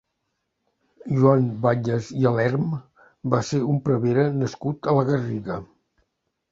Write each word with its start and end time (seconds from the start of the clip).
Joan 1.19 1.45
Batlles 1.65 2.09
i 2.23 2.27
Alerm 2.31 2.67
va 3.35 3.43
ser 3.53 3.63
un 3.75 3.87
prevere 3.91 4.29
nascut 4.43 4.93
a 4.95 4.99
la 5.01 5.07
Garriga. 5.13 5.63